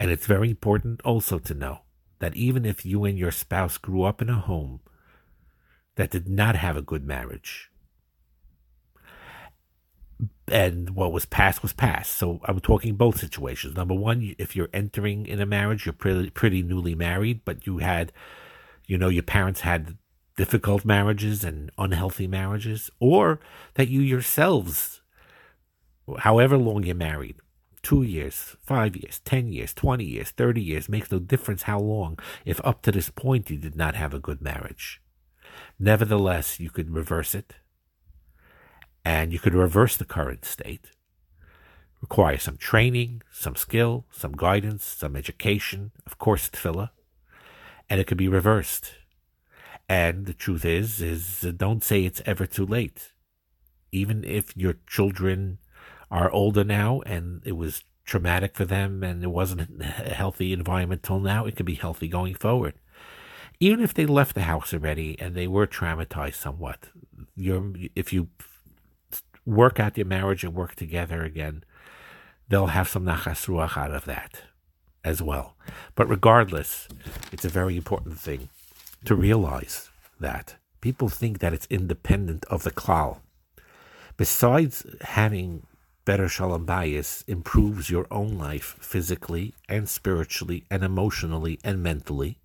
And 0.00 0.10
it's 0.10 0.26
very 0.26 0.50
important 0.50 1.00
also 1.02 1.38
to 1.38 1.54
know 1.54 1.80
that 2.18 2.34
even 2.34 2.64
if 2.64 2.86
you 2.86 3.04
and 3.04 3.18
your 3.18 3.30
spouse 3.30 3.78
grew 3.78 4.02
up 4.02 4.22
in 4.22 4.30
a 4.30 4.34
home 4.34 4.80
that 5.96 6.10
did 6.10 6.28
not 6.28 6.56
have 6.56 6.76
a 6.76 6.82
good 6.82 7.04
marriage, 7.04 7.70
and 10.48 10.90
what 10.90 11.12
was 11.12 11.24
past 11.24 11.62
was 11.62 11.72
past. 11.72 12.12
So 12.12 12.40
I'm 12.44 12.60
talking 12.60 12.94
both 12.94 13.18
situations. 13.18 13.76
Number 13.76 13.94
one, 13.94 14.34
if 14.38 14.54
you're 14.54 14.68
entering 14.72 15.26
in 15.26 15.40
a 15.40 15.46
marriage, 15.46 15.86
you're 15.86 15.92
pretty 15.92 16.30
pretty 16.30 16.62
newly 16.62 16.94
married, 16.94 17.40
but 17.44 17.66
you 17.66 17.78
had, 17.78 18.12
you 18.86 18.98
know, 18.98 19.08
your 19.08 19.22
parents 19.22 19.60
had 19.60 19.96
difficult 20.36 20.84
marriages 20.84 21.44
and 21.44 21.70
unhealthy 21.78 22.26
marriages, 22.26 22.90
or 22.98 23.40
that 23.74 23.88
you 23.88 24.00
yourselves, 24.00 25.02
however 26.18 26.56
long 26.56 26.84
you're 26.84 26.94
married, 26.94 27.36
two 27.82 28.02
years, 28.02 28.56
five 28.62 28.96
years, 28.96 29.20
ten 29.24 29.52
years, 29.52 29.74
twenty 29.74 30.04
years, 30.04 30.30
thirty 30.30 30.62
years, 30.62 30.88
makes 30.88 31.10
no 31.10 31.18
difference 31.18 31.62
how 31.62 31.78
long, 31.78 32.18
if 32.44 32.60
up 32.64 32.82
to 32.82 32.92
this 32.92 33.10
point 33.10 33.50
you 33.50 33.58
did 33.58 33.76
not 33.76 33.94
have 33.94 34.14
a 34.14 34.20
good 34.20 34.40
marriage. 34.40 35.02
Nevertheless, 35.78 36.60
you 36.60 36.70
could 36.70 36.90
reverse 36.94 37.34
it, 37.34 37.54
and 39.04 39.32
you 39.32 39.38
could 39.38 39.54
reverse 39.54 39.96
the 39.96 40.04
current 40.04 40.44
state. 40.44 40.92
Require 42.00 42.38
some 42.38 42.56
training, 42.56 43.22
some 43.30 43.54
skill, 43.54 44.06
some 44.10 44.32
guidance, 44.32 44.84
some 44.84 45.14
education, 45.14 45.92
of 46.06 46.18
course, 46.18 46.48
tefillah, 46.48 46.90
and 47.88 48.00
it 48.00 48.06
could 48.06 48.18
be 48.18 48.28
reversed 48.28 48.94
and 49.92 50.24
the 50.24 50.32
truth 50.32 50.64
is, 50.64 51.02
is 51.02 51.42
don't 51.58 51.84
say 51.84 52.06
it's 52.06 52.22
ever 52.24 52.46
too 52.46 52.64
late. 52.64 53.12
Even 54.00 54.24
if 54.24 54.56
your 54.56 54.76
children 54.86 55.58
are 56.10 56.30
older 56.30 56.64
now 56.64 57.02
and 57.04 57.42
it 57.44 57.58
was 57.58 57.84
traumatic 58.06 58.56
for 58.56 58.64
them 58.64 59.02
and 59.02 59.22
it 59.22 59.30
wasn't 59.30 59.68
a 59.82 60.14
healthy 60.14 60.54
environment 60.54 61.02
till 61.02 61.20
now, 61.20 61.44
it 61.44 61.56
could 61.56 61.66
be 61.66 61.74
healthy 61.74 62.08
going 62.08 62.34
forward. 62.34 62.72
Even 63.60 63.84
if 63.84 63.92
they 63.92 64.06
left 64.06 64.34
the 64.34 64.48
house 64.52 64.72
already 64.72 65.14
and 65.20 65.34
they 65.34 65.46
were 65.46 65.66
traumatized 65.66 66.36
somewhat, 66.36 66.88
you're, 67.36 67.74
if 67.94 68.14
you 68.14 68.28
work 69.44 69.78
out 69.78 69.98
your 69.98 70.06
marriage 70.06 70.42
and 70.42 70.54
work 70.54 70.74
together 70.74 71.22
again, 71.22 71.64
they'll 72.48 72.68
have 72.68 72.88
some 72.88 73.04
nachas 73.04 73.46
ruach 73.46 73.76
out 73.76 73.92
of 73.92 74.06
that 74.06 74.40
as 75.04 75.20
well. 75.20 75.54
But 75.94 76.08
regardless, 76.08 76.88
it's 77.30 77.44
a 77.44 77.50
very 77.50 77.76
important 77.76 78.18
thing 78.18 78.48
to 79.04 79.14
realize 79.14 79.90
that. 80.20 80.56
People 80.80 81.08
think 81.08 81.38
that 81.38 81.52
it's 81.52 81.66
independent 81.70 82.44
of 82.46 82.64
the 82.64 82.70
klal. 82.70 83.20
Besides 84.16 84.84
having 85.02 85.66
better 86.04 86.28
shalom 86.28 86.66
bayis 86.66 87.24
improves 87.28 87.90
your 87.90 88.06
own 88.10 88.36
life 88.36 88.76
physically 88.80 89.54
and 89.68 89.88
spiritually 89.88 90.64
and 90.70 90.82
emotionally 90.82 91.58
and 91.62 91.82
mentally, 91.82 92.38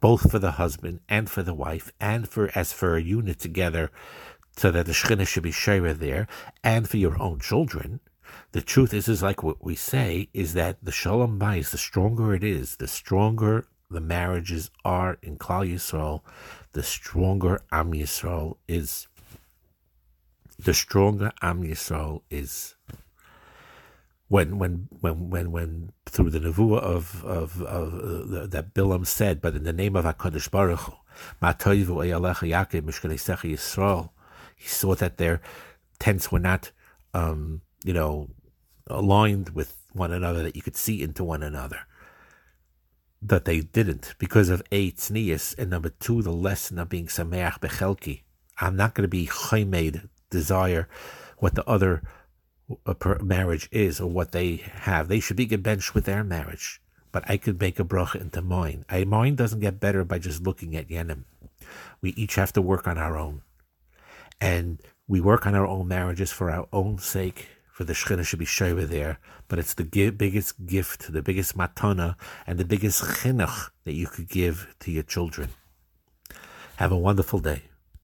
both 0.00 0.30
for 0.30 0.38
the 0.38 0.52
husband 0.52 1.00
and 1.08 1.30
for 1.30 1.42
the 1.42 1.54
wife, 1.54 1.92
and 2.00 2.28
for 2.28 2.50
as 2.54 2.72
for 2.72 2.96
a 2.96 3.02
unit 3.02 3.38
together, 3.38 3.90
so 4.56 4.70
that 4.70 4.86
the 4.86 4.92
shechina 4.92 5.26
should 5.26 5.42
be 5.42 5.52
shira 5.52 5.94
there, 5.94 6.26
and 6.62 6.88
for 6.88 6.96
your 6.96 7.20
own 7.20 7.38
children. 7.38 8.00
The 8.52 8.60
truth 8.60 8.92
is, 8.92 9.08
is 9.08 9.22
like 9.22 9.42
what 9.42 9.64
we 9.64 9.74
say, 9.74 10.28
is 10.34 10.54
that 10.54 10.78
the 10.82 10.92
shalom 10.92 11.38
bayis, 11.38 11.70
the 11.70 11.78
stronger 11.78 12.34
it 12.34 12.44
is, 12.44 12.76
the 12.76 12.88
stronger 12.88 13.66
the 13.90 14.00
marriages 14.00 14.70
are 14.84 15.18
in 15.22 15.38
Klal 15.38 15.70
Yisrael, 15.72 16.22
the 16.72 16.82
stronger 16.82 17.60
Am 17.70 17.92
Yisrael 17.92 18.56
is. 18.68 19.06
the 20.58 20.74
stronger 20.74 21.32
Am 21.42 21.62
Yisrael 21.62 22.22
is. 22.30 22.74
When, 24.28 24.58
when, 24.58 24.88
when, 25.00 25.30
when, 25.30 25.52
when 25.52 25.92
through 26.06 26.30
the 26.30 26.40
nevuah 26.40 26.80
of 26.80 27.24
of, 27.24 27.62
of 27.62 27.94
uh, 27.94 28.46
that 28.46 28.74
Bilam 28.74 29.06
said, 29.06 29.40
but 29.40 29.54
in 29.54 29.62
the 29.62 29.72
name 29.72 29.94
of 29.94 30.04
Hakadosh 30.04 30.50
Baruch 30.50 30.80
Hu, 30.80 30.92
Yisrael, 33.50 34.10
he 34.56 34.68
saw 34.68 34.94
that 34.96 35.18
their 35.18 35.40
tents 36.00 36.32
were 36.32 36.40
not, 36.40 36.72
um, 37.14 37.60
you 37.84 37.92
know, 37.92 38.30
aligned 38.88 39.50
with 39.50 39.76
one 39.92 40.12
another, 40.12 40.42
that 40.42 40.56
you 40.56 40.62
could 40.62 40.76
see 40.76 41.02
into 41.02 41.22
one 41.22 41.42
another. 41.42 41.86
That 43.22 43.44
they 43.44 43.60
didn't 43.60 44.14
because 44.18 44.48
of 44.48 44.62
a 44.70 44.92
tznius, 44.92 45.56
and 45.58 45.70
number 45.70 45.88
two, 45.88 46.22
the 46.22 46.32
lesson 46.32 46.78
of 46.78 46.88
being 46.88 47.06
sameach 47.06 47.60
bechelki. 47.60 48.22
I'm 48.60 48.76
not 48.76 48.94
going 48.94 49.02
to 49.04 49.08
be 49.08 49.26
chaymed 49.26 50.08
desire 50.30 50.88
what 51.38 51.54
the 51.54 51.68
other 51.68 52.02
uh, 52.86 52.94
marriage 53.22 53.68
is 53.70 54.00
or 54.00 54.10
what 54.10 54.32
they 54.32 54.56
have. 54.56 55.08
They 55.08 55.20
should 55.20 55.36
be 55.36 55.46
gebenched 55.46 55.94
with 55.94 56.04
their 56.04 56.24
marriage. 56.24 56.80
But 57.12 57.24
I 57.28 57.36
could 57.36 57.60
make 57.60 57.78
a 57.78 57.84
bracha 57.84 58.20
into 58.20 58.42
mine. 58.42 58.84
A 58.90 59.04
mine 59.04 59.36
doesn't 59.36 59.60
get 59.60 59.80
better 59.80 60.04
by 60.04 60.18
just 60.18 60.42
looking 60.42 60.76
at 60.76 60.88
Yenim. 60.88 61.24
We 62.00 62.10
each 62.10 62.34
have 62.34 62.52
to 62.54 62.62
work 62.62 62.86
on 62.86 62.98
our 62.98 63.16
own. 63.16 63.42
And 64.40 64.80
we 65.08 65.20
work 65.20 65.46
on 65.46 65.54
our 65.54 65.66
own 65.66 65.88
marriages 65.88 66.32
for 66.32 66.50
our 66.50 66.68
own 66.72 66.98
sake, 66.98 67.48
for 67.76 67.84
the 67.84 67.92
Shekhinah 67.92 68.24
should 68.24 68.38
be 68.38 68.46
Sheva 68.46 68.88
there, 68.88 69.18
but 69.48 69.58
it's 69.58 69.74
the 69.74 69.84
biggest 69.84 70.64
gift, 70.64 71.12
the 71.12 71.20
biggest 71.20 71.58
matana, 71.58 72.16
and 72.46 72.58
the 72.58 72.64
biggest 72.64 73.02
chinuch 73.02 73.68
that 73.84 73.92
you 73.92 74.06
could 74.06 74.30
give 74.30 74.74
to 74.80 74.90
your 74.90 75.02
children. 75.02 75.50
Have 76.76 76.90
a 76.90 76.96
wonderful 76.96 77.38
day. 77.38 77.64